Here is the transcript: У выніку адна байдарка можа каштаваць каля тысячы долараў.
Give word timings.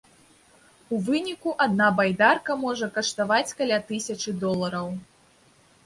У 0.95 0.99
выніку 1.09 1.53
адна 1.67 1.91
байдарка 2.01 2.51
можа 2.65 2.91
каштаваць 2.99 3.47
каля 3.63 3.77
тысячы 3.93 4.39
долараў. 4.47 4.95